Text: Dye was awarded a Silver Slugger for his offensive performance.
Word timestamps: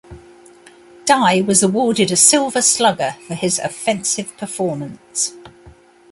Dye 1.05 1.41
was 1.43 1.61
awarded 1.61 2.09
a 2.11 2.15
Silver 2.15 2.63
Slugger 2.63 3.17
for 3.27 3.35
his 3.35 3.59
offensive 3.59 4.35
performance. 4.35 5.33